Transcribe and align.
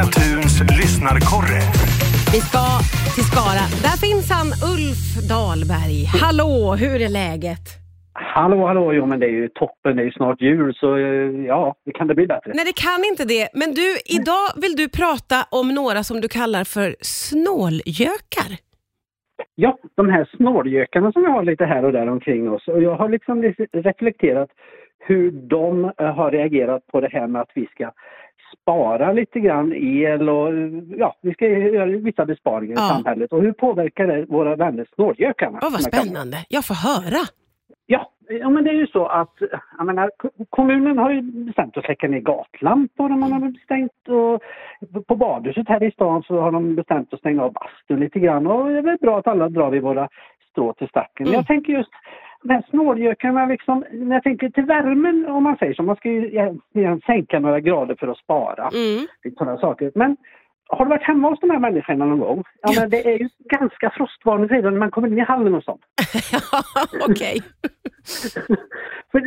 Signatuns 0.00 0.60
lyssnarkorre. 0.78 1.62
Vi 2.34 2.40
ska 2.48 2.64
till 3.14 3.26
Skara. 3.32 3.64
Där 3.86 3.96
finns 4.06 4.26
han, 4.36 4.48
Ulf 4.72 5.02
Dahlberg. 5.32 5.98
Hallå, 6.22 6.52
hur 6.82 6.96
är 7.06 7.12
läget? 7.22 7.66
Hallå, 8.12 8.66
hallå, 8.66 8.92
jo 8.92 9.06
men 9.06 9.20
det 9.20 9.26
är 9.26 9.36
ju 9.42 9.48
toppen, 9.48 9.96
det 9.96 10.02
är 10.02 10.04
ju 10.04 10.12
snart 10.12 10.40
jul 10.40 10.74
så 10.74 10.96
eh, 10.96 11.46
ja, 11.52 11.74
det 11.84 11.92
kan 11.92 12.06
det 12.06 12.14
bli 12.14 12.26
bättre. 12.26 12.52
Nej, 12.54 12.64
det 12.64 12.76
kan 12.86 13.00
inte 13.10 13.24
det. 13.24 13.48
Men 13.60 13.68
du, 13.74 13.88
idag 14.18 14.46
vill 14.62 14.76
du 14.76 14.88
prata 14.88 15.36
om 15.50 15.68
några 15.80 16.02
som 16.02 16.20
du 16.20 16.28
kallar 16.28 16.64
för 16.64 16.88
snålgökar. 17.00 18.50
Ja, 19.54 19.78
de 19.94 20.08
här 20.08 20.24
snålgökarna 20.36 21.12
som 21.12 21.22
vi 21.22 21.28
har 21.28 21.44
lite 21.44 21.64
här 21.64 21.84
och 21.84 21.92
där 21.92 22.08
omkring 22.08 22.50
oss 22.50 22.68
och 22.68 22.82
jag 22.82 22.96
har 22.96 23.08
liksom 23.08 23.42
reflekterat 23.72 24.50
hur 24.98 25.30
de 25.30 25.84
eh, 25.84 26.14
har 26.14 26.30
reagerat 26.30 26.86
på 26.86 27.00
det 27.00 27.10
här 27.12 27.26
med 27.26 27.42
att 27.42 27.52
vi 27.54 27.66
ska 27.66 27.90
spara 28.62 29.12
lite 29.12 29.40
grann 29.40 29.72
el 29.76 30.28
och 30.28 30.48
ja, 30.96 31.14
vi 31.22 31.32
ska 31.32 31.48
göra 31.48 31.86
vissa 31.86 32.26
besparingar 32.26 32.74
Ja. 32.76 32.84
i 32.86 32.88
samhället 33.02 33.32
och 33.32 33.42
hur 33.42 33.52
påverkar 33.52 34.06
det 34.06 34.24
våra 34.24 34.56
vänner 34.56 34.86
snålgökarna? 34.94 35.58
Åh, 35.62 35.70
vad 35.72 35.82
spännande. 35.82 36.36
Jag 36.48 36.64
får 36.64 36.74
höra. 36.74 37.20
Ja, 37.86 38.10
ja, 38.28 38.48
men 38.50 38.64
det 38.64 38.70
är 38.70 38.74
ju 38.74 38.86
så 38.86 39.06
att 39.06 39.34
jag 39.78 39.86
menar, 39.86 40.10
ko- 40.18 40.44
kommunen 40.50 40.98
har 40.98 41.10
ju 41.10 41.22
bestämt 41.22 41.76
att 41.76 41.84
släcka 41.84 42.08
ner 42.08 42.20
gatlampor 42.20 43.12
och 43.12 43.18
man 43.18 43.32
har 43.32 43.54
stängt 43.64 44.08
och 44.08 44.42
på 45.06 45.16
badhuset 45.16 45.68
här 45.68 45.82
i 45.82 45.90
stan 45.90 46.22
så 46.22 46.40
har 46.40 46.52
de 46.52 46.74
bestämt 46.74 47.12
att 47.14 47.18
stänga 47.20 47.42
av 47.42 47.52
bastun 47.52 48.00
lite 48.00 48.18
grann 48.20 48.46
och 48.46 48.68
det 48.70 48.78
är 48.78 48.82
väl 48.82 48.98
bra 49.00 49.18
att 49.18 49.26
alla 49.26 49.48
drar 49.48 49.70
vid 49.70 49.82
våra 49.82 50.08
strå 50.50 50.72
till 50.72 50.88
stacken. 50.88 51.26
Mm. 51.26 51.34
Jag 51.34 51.46
tänker 51.46 51.72
just 51.72 51.90
de 52.42 52.52
här 52.54 52.64
snålgökarna 52.70 53.46
liksom, 53.46 53.84
när 53.92 54.16
jag 54.16 54.22
tänker 54.22 54.48
till 54.48 54.64
värmen 54.64 55.26
om 55.26 55.42
man 55.42 55.56
säger 55.56 55.74
så, 55.74 55.82
man 55.82 55.96
ska 55.96 56.08
ju 56.08 56.50
sänka 57.06 57.38
några 57.40 57.60
grader 57.60 57.94
för 57.94 58.08
att 58.08 58.18
spara 58.18 58.70
Mm. 58.74 59.06
sådana 59.38 59.58
saker. 59.58 59.92
Men 59.94 60.16
har 60.68 60.84
du 60.84 60.88
varit 60.90 61.02
hemma 61.02 61.28
hos 61.30 61.40
de 61.40 61.50
här 61.50 61.58
människorna 61.58 62.04
någon 62.04 62.18
gång? 62.18 62.44
Ja, 62.62 62.72
men 62.80 62.90
det 62.90 63.06
är 63.06 63.18
ju 63.18 63.28
ganska 63.44 63.90
frostvarning 63.90 64.48
när 64.62 64.70
man 64.70 64.90
kommer 64.90 65.08
in 65.08 65.18
i 65.18 65.20
hallen 65.20 65.54
och 65.54 65.64
sånt. 65.64 65.80
Okej. 67.08 67.40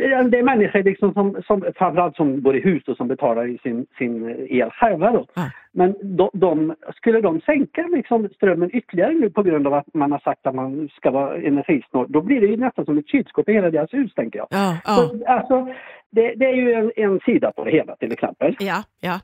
Det 0.08 0.38
är 0.38 0.42
människor 0.42 0.82
liksom 0.82 1.12
som, 1.12 1.42
som, 1.46 1.64
framförallt 1.76 2.16
som 2.16 2.40
bor 2.40 2.56
i 2.56 2.60
hus 2.60 2.88
och 2.88 2.96
som 2.96 3.08
betalar 3.08 3.58
sin, 3.62 3.86
sin 3.98 4.46
el 4.50 4.70
själva 4.70 5.10
då. 5.10 5.26
Ja. 5.34 5.50
Men 5.72 6.16
de, 6.16 6.30
de, 6.32 6.74
skulle 6.96 7.20
de 7.20 7.40
sänka 7.40 7.82
liksom 7.82 8.28
strömmen 8.36 8.70
ytterligare 8.72 9.12
nu 9.12 9.30
på 9.30 9.42
grund 9.42 9.66
av 9.66 9.74
att 9.74 9.94
man 9.94 10.12
har 10.12 10.18
sagt 10.18 10.46
att 10.46 10.54
man 10.54 10.88
ska 10.96 11.10
vara 11.10 11.36
energisnål, 11.36 12.06
då 12.08 12.20
blir 12.20 12.40
det 12.40 12.46
ju 12.46 12.56
nästan 12.56 12.84
som 12.84 12.98
ett 12.98 13.08
kylskåp 13.08 13.48
i 13.48 13.52
hela 13.52 13.70
deras 13.70 13.94
hus 13.94 14.14
tänker 14.14 14.38
jag. 14.38 14.48
Ja, 14.50 14.78
ja, 14.84 14.94
Så, 14.94 15.24
alltså, 15.26 15.74
det, 16.10 16.34
det 16.34 16.44
är 16.44 16.54
ju 16.54 16.72
en, 16.72 16.92
en 16.96 17.20
sida 17.20 17.52
på 17.52 17.64
det 17.64 17.70
hela 17.70 17.96
till 17.96 18.12
exempel. 18.12 18.56
ja, 18.58 18.82
ja. 19.00 19.20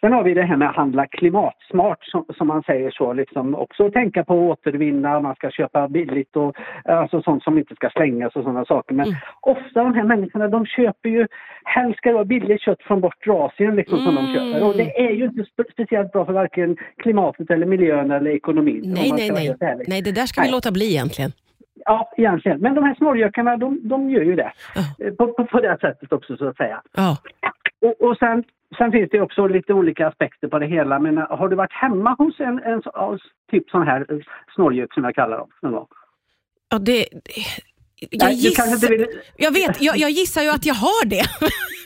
Sen 0.00 0.12
har 0.12 0.22
vi 0.22 0.34
det 0.34 0.42
här 0.42 0.56
med 0.56 0.68
att 0.68 0.76
handla 0.76 1.06
klimatsmart 1.06 2.04
som, 2.04 2.24
som 2.38 2.46
man 2.48 2.62
säger 2.62 2.90
så. 2.90 3.12
Liksom 3.12 3.54
också 3.54 3.90
tänka 3.90 4.24
på 4.24 4.52
att 4.52 4.58
återvinna, 4.58 5.20
man 5.20 5.34
ska 5.34 5.50
köpa 5.50 5.88
billigt 5.88 6.36
och 6.36 6.56
alltså 6.84 7.22
sånt 7.22 7.42
som 7.42 7.58
inte 7.58 7.74
ska 7.74 7.90
slängas 7.90 8.36
och 8.36 8.42
sådana 8.42 8.64
saker. 8.64 8.94
Men 8.94 9.06
Mm. 9.06 9.18
ofta 9.40 9.82
de 9.84 9.94
här 9.94 10.04
människorna 10.04 10.48
de 10.48 10.66
köper 10.66 11.08
ju, 11.08 11.26
helst 11.64 11.98
ska 11.98 12.08
det 12.08 12.14
vara 12.14 12.24
billigt 12.24 12.60
kött 12.62 12.82
från 12.82 13.00
bortre 13.00 13.32
Asien 13.32 13.76
liksom 13.76 13.98
som 13.98 14.14
de 14.14 14.20
Mm. 14.24 14.34
köper. 14.34 14.66
Och 14.66 14.76
det 14.76 15.00
är 15.00 15.10
ju 15.12 15.24
inte 15.24 15.42
spe- 15.42 15.72
speciellt 15.72 16.12
bra 16.12 16.24
för 16.26 16.32
varken 16.32 16.76
klimatet 16.96 17.50
eller 17.50 17.66
miljön 17.66 18.10
eller 18.10 18.30
ekonomin. 18.30 18.82
om 18.84 18.90
Nej, 18.90 19.12
nej, 19.16 19.30
nej. 19.60 19.84
Nej, 19.88 20.02
det 20.02 20.12
där 20.12 20.26
ska 20.26 20.40
vi 20.40 20.46
Nej. 20.46 20.52
låta 20.52 20.70
bli 20.72 20.90
egentligen. 20.94 21.30
Ja, 21.84 22.12
egentligen. 22.16 22.60
Men 22.60 22.74
de 22.74 22.84
här 22.84 22.94
smågökarna 22.94 23.56
de, 23.56 23.88
de 23.88 24.10
gör 24.10 24.22
ju 24.22 24.34
det. 24.36 24.52
Eh, 25.04 25.12
På, 25.14 25.26
på, 25.26 25.44
på 25.46 25.60
det 25.60 25.78
sättet 25.80 26.12
också 26.12 26.36
så 26.36 26.48
att 26.48 26.56
säga. 26.56 26.82
Ja. 26.96 27.16
Och, 27.80 28.08
och 28.08 28.16
sen, 28.18 28.44
sen 28.78 28.92
finns 28.92 29.10
det 29.10 29.20
också 29.20 29.46
lite 29.46 29.72
olika 29.72 30.08
aspekter 30.08 30.48
på 30.48 30.58
det 30.58 30.66
hela. 30.66 30.98
Men 30.98 31.18
eh, 31.18 31.24
har 31.38 31.48
du 31.48 31.56
varit 31.56 31.72
hemma 31.72 32.14
hos 32.18 32.40
en, 32.40 32.58
en 32.62 32.82
så- 32.82 32.90
ja, 32.94 33.18
typ 33.50 33.70
sån 33.70 33.82
här 33.86 34.06
eh, 34.12 34.18
snålgök 34.54 34.94
som 34.94 35.04
jag 35.04 35.14
kallar 35.14 35.38
dem? 35.38 35.50
någon 35.62 35.72
gång? 35.72 35.86
Ja, 36.70 36.78
det... 36.78 37.06
Jag, 38.10 38.22
Nej, 38.22 38.34
gissar, 38.34 38.88
vill... 38.88 39.06
jag 39.36 39.52
vet, 39.52 39.82
jag, 39.82 39.96
jag 39.96 40.10
gissar 40.10 40.42
ju 40.42 40.48
att 40.48 40.66
jag 40.66 40.74
har 40.74 41.06
det. 41.06 41.22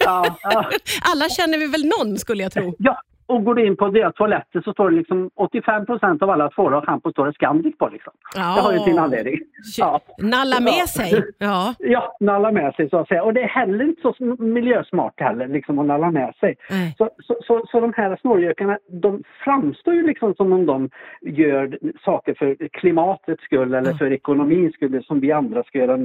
Ja, 0.04 0.36
ja, 0.42 0.70
Alla 1.12 1.28
känner 1.28 1.58
vi 1.58 1.66
väl 1.66 1.84
någon 1.98 2.18
skulle 2.18 2.42
jag 2.42 2.52
tro. 2.52 2.74
ja. 2.78 3.00
Och 3.32 3.44
går 3.44 3.54
du 3.54 3.66
in 3.66 3.76
på 3.76 3.88
deras 3.88 4.14
toaletter 4.14 4.60
så 4.60 4.72
står 4.72 4.90
det 4.90 4.96
liksom 4.96 5.30
85 5.34 5.86
procent 5.86 6.22
av 6.22 6.30
alla 6.30 6.48
tvålar 6.50 6.78
och 6.78 6.84
schampo 6.84 7.10
står 7.10 7.26
det 7.26 7.32
Scandic 7.32 7.78
på 7.78 7.88
liksom. 7.92 8.12
Det 8.34 8.40
har 8.40 8.72
ju 8.72 8.78
sin 8.78 8.98
anledning. 8.98 9.38
Ja. 9.78 10.00
Nalla 10.18 10.60
med 10.60 10.72
Ja. 10.80 10.86
sig. 10.86 11.22
Ja. 11.38 11.74
Ja, 11.78 12.16
nalla 12.20 12.52
med 12.52 12.74
sig 12.74 12.88
så 12.90 12.96
att 12.98 13.08
säga. 13.08 13.22
Och 13.22 13.34
det 13.34 13.42
är 13.42 13.48
heller 13.48 13.84
inte 13.84 14.02
så 14.02 14.14
miljösmart 14.38 15.20
heller 15.20 15.48
liksom 15.48 15.78
att 15.78 15.86
nalla 15.86 16.10
med 16.10 16.34
sig. 16.40 16.56
Så, 16.98 17.10
så, 17.22 17.36
så, 17.46 17.62
så 17.66 17.80
de 17.80 17.92
här 17.96 18.16
snålgökarna, 18.20 18.78
de 19.02 19.22
framstår 19.44 19.94
ju 19.94 20.06
liksom 20.06 20.34
som 20.34 20.52
om 20.52 20.66
de 20.66 20.90
gör 21.22 21.78
saker 22.04 22.34
för 22.38 22.68
klimatets 22.68 23.42
skull 23.44 23.74
eller 23.74 23.90
Ja. 23.90 23.96
för 23.98 24.12
ekonomins 24.12 24.74
skull 24.74 25.04
som 25.04 25.20
vi 25.20 25.32
andra 25.32 25.62
ska 25.62 25.78
göra 25.78 25.96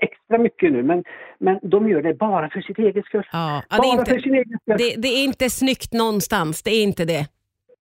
extra 0.00 0.38
mycket 0.38 0.72
nu. 0.72 0.82
Men, 0.82 1.04
men 1.38 1.58
de 1.62 1.88
gör 1.88 2.02
det 2.02 2.14
bara 2.14 2.50
för 2.50 2.60
sitt 2.60 2.78
eget 2.78 3.04
skull. 3.04 3.26
Ja, 3.32 3.62
ja, 3.70 3.76
bara 3.76 4.04
för 4.04 4.12
inte, 4.12 4.22
sin 4.22 4.34
egen 4.34 4.58
skull. 4.62 4.76
det, 4.78 4.94
det 5.02 5.08
är 5.08 5.24
inte 5.24 5.50
snyggt 5.50 5.92
någonstans. 5.92 6.62
Det 6.62 6.70
är 6.70 6.82
inte 6.82 7.04
det. 7.04 7.26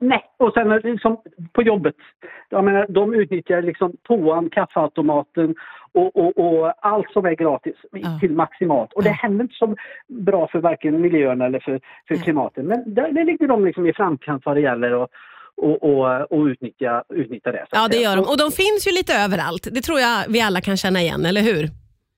Nej, 0.02 0.24
och 0.38 0.54
sen 0.54 0.70
liksom 0.70 1.18
på 1.54 1.62
jobbet. 1.62 1.96
Jag 2.50 2.64
menar, 2.64 2.86
de 2.90 3.14
utnyttjar 3.14 3.62
liksom 3.62 3.94
toan, 4.08 4.50
kaffeautomaten 4.50 5.56
och, 5.92 6.16
och, 6.16 6.38
och 6.38 6.74
allt 6.82 7.12
som 7.12 7.26
är 7.26 7.36
gratis 7.36 7.76
Ja. 7.92 8.20
till 8.20 8.32
maximalt. 8.32 8.94
Och 8.94 9.04
det 9.04 9.10
Ja. 9.10 9.14
heller 9.16 9.42
inte 9.44 9.56
så 9.56 9.76
bra 10.08 10.48
för 10.48 10.60
varken 10.60 11.02
miljön 11.02 11.42
eller 11.42 11.60
för, 11.60 11.80
för 12.08 12.16
Nej. 12.16 12.24
klimatet. 12.24 12.66
Men 12.66 12.94
där, 12.94 13.12
där 13.12 13.26
ligger 13.26 13.48
de 13.48 13.66
liksom 13.66 13.88
i 13.88 13.94
framkant 13.94 14.46
vad 14.46 14.56
det 14.56 14.62
gäller 14.62 15.04
att 15.04 15.10
och, 15.58 15.84
och, 15.84 16.32
och 16.32 16.46
utnyttja, 16.46 17.04
utnyttja 17.10 17.52
det. 17.52 17.66
Ja, 17.72 17.88
det 17.92 17.98
gör 17.98 18.16
de. 18.16 18.22
Och 18.22 18.38
de 18.38 18.52
finns 18.52 18.88
ju 18.88 18.92
lite 18.92 19.14
överallt. 19.14 19.68
Det 19.72 19.82
tror 19.82 20.00
jag 20.00 20.24
vi 20.30 20.42
alla 20.42 20.62
kan 20.62 20.78
känna 20.78 21.00
igen, 21.02 21.26
eller 21.26 21.42
hur? 21.42 21.68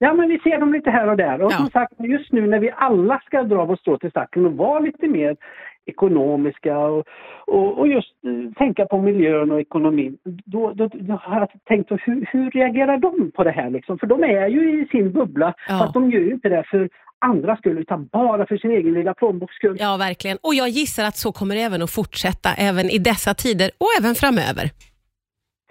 Ja, 0.03 0.13
men 0.13 0.29
vi 0.29 0.39
ser 0.39 0.59
dem 0.59 0.73
lite 0.73 0.89
här 0.91 1.07
och 1.09 1.17
där. 1.17 1.41
Och 1.41 1.51
Ja. 1.51 1.57
som 1.57 1.67
sagt, 1.69 1.93
just 1.99 2.31
nu 2.31 2.47
när 2.47 2.59
vi 2.59 2.71
alla 2.75 3.19
ska 3.25 3.43
dra 3.43 3.65
vårt 3.65 3.79
strå 3.79 3.97
till 3.97 4.09
stacken 4.09 4.45
och 4.45 4.53
vara 4.53 4.79
lite 4.79 5.07
mer 5.07 5.35
ekonomiska 5.85 6.77
och, 6.77 7.05
och, 7.47 7.79
och 7.79 7.87
just 7.87 8.07
eh, 8.25 8.53
tänka 8.57 8.85
på 8.85 9.01
miljön 9.01 9.51
och 9.51 9.59
ekonomin. 9.61 10.17
Då, 10.45 10.71
då, 10.73 10.87
då 10.93 11.13
har 11.13 11.39
jag 11.39 11.49
tänkt, 11.65 11.91
hur, 11.91 12.25
hur 12.31 12.51
reagerar 12.51 12.97
de 12.97 13.31
på 13.31 13.43
det 13.43 13.51
här? 13.51 13.69
Liksom? 13.69 13.99
För 13.99 14.07
de 14.07 14.23
är 14.23 14.47
ju 14.47 14.81
i 14.81 14.87
sin 14.87 15.11
bubbla, 15.11 15.53
Ja. 15.67 15.77
fast 15.79 15.93
de 15.93 16.11
gör 16.11 16.19
ju 16.21 16.31
inte 16.33 16.49
det 16.49 16.63
för 16.71 16.89
andra 17.19 17.57
skull 17.57 17.77
utan 17.77 18.07
bara 18.11 18.45
för 18.45 18.57
sin 18.57 18.71
egen 18.71 18.93
lilla 18.93 19.13
plånboks 19.13 19.55
skull. 19.55 19.77
Ja, 19.79 19.97
verkligen. 19.97 20.37
Och 20.43 20.53
jag 20.55 20.69
gissar 20.69 21.03
att 21.05 21.15
så 21.15 21.31
kommer 21.31 21.55
det 21.55 21.61
även 21.61 21.81
att 21.81 21.91
fortsätta, 21.91 22.49
även 22.57 22.85
i 22.89 22.97
dessa 22.97 23.33
tider 23.33 23.69
och 23.77 23.87
även 23.99 24.15
framöver. 24.15 24.65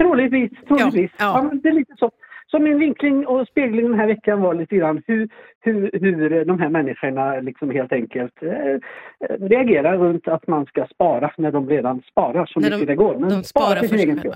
Troligtvis, 0.01 0.51
troligtvis. 0.69 1.11
Ja, 1.19 1.25
ja. 1.37 1.43
men 1.43 1.61
det 1.61 1.69
är 1.69 1.73
lite 1.73 1.93
så. 1.99 2.11
Så 2.51 2.59
min 2.59 2.79
vinkling 2.79 3.27
och 3.27 3.47
spegling 3.49 3.91
den 3.91 3.99
här 4.01 4.07
veckan 4.07 4.41
var 4.41 4.55
lite 4.55 4.77
grann 4.77 5.03
hur, 5.07 5.29
hur, 5.61 5.91
hur 6.01 6.45
de 6.45 6.61
här 6.61 6.69
människorna 6.69 7.41
liksom 7.41 7.71
helt 7.71 7.93
enkelt 7.93 8.33
eh, 8.43 8.49
reagerar 9.49 9.99
runt 9.99 10.29
att 10.29 10.47
man 10.47 10.67
ska 10.67 10.87
spara 10.95 11.31
när 11.39 11.53
de 11.53 11.69
redan 11.69 12.03
sparar 12.11 12.47
så 12.47 12.61
När 12.61 12.67
mycket 12.71 12.81
de- 12.81 12.87
det 12.93 12.97
går. 12.97 13.19
Men 13.19 13.29
De 13.29 13.45
sparar 13.45 13.77
för 13.77 13.87
sin 13.87 13.99
egen 13.99 14.19
skull. 14.19 14.35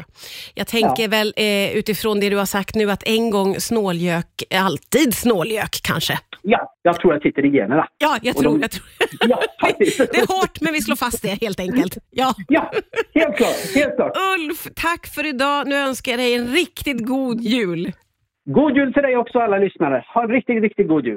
Jag 0.54 0.66
tänker 0.66 1.08
väl 1.08 1.32
eh, 1.36 1.76
utifrån 1.78 2.20
det 2.20 2.30
du 2.30 2.36
har 2.36 2.44
sagt 2.46 2.74
nu 2.74 2.90
att 2.90 3.02
en 3.08 3.30
gång 3.30 3.54
snåljök, 3.54 4.26
alltid 4.54 5.14
snåljök 5.14 5.80
kanske. 5.82 6.14
Ja, 6.42 6.72
jag 6.82 7.00
tror 7.00 7.12
jag 7.12 7.22
sitter 7.22 7.44
i 7.44 7.48
generna. 7.48 7.86
Ja, 7.98 8.16
jag 8.22 8.36
tror, 8.36 8.52
de- 8.52 8.60
jag 8.60 8.70
tror. 8.70 8.84
Ja. 9.28 9.40
Det 9.78 10.18
är 10.18 10.40
hårt 10.40 10.60
men 10.60 10.72
vi 10.72 10.80
slår 10.80 10.96
fast 10.96 11.22
det 11.22 11.42
helt 11.44 11.60
enkelt. 11.60 11.98
Ja. 12.10 12.34
Ja, 12.48 12.70
helt 13.14 13.36
klart. 13.36 13.74
Helt 13.74 13.96
klart. 13.96 14.12
Ulf, 14.38 14.66
tack 14.76 15.06
för 15.06 15.26
idag. 15.26 15.68
Nu 15.68 15.74
önskar 15.76 16.12
jag 16.12 16.18
dig 16.20 16.34
en 16.34 16.46
riktigt 16.46 17.06
god 17.06 17.40
jul. 17.40 17.92
God 18.46 18.76
jul 18.76 18.92
till 18.92 19.02
dig 19.02 19.16
också 19.16 19.38
alla 19.38 19.58
lyssnare. 19.58 20.04
Ha 20.14 20.22
en 20.22 20.28
riktigt, 20.28 20.62
riktigt 20.62 20.88
god 20.88 21.06
jul. 21.06 21.12